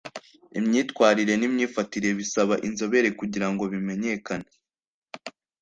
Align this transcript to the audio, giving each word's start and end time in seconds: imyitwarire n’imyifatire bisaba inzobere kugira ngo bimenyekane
imyitwarire 0.59 1.33
n’imyifatire 1.37 2.09
bisaba 2.19 2.55
inzobere 2.67 3.09
kugira 3.19 3.47
ngo 3.51 3.63
bimenyekane 3.73 4.49